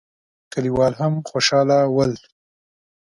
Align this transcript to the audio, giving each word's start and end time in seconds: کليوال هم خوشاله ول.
کليوال 0.51 0.93
هم 1.01 1.13
خوشاله 1.29 1.79
ول. 1.95 2.11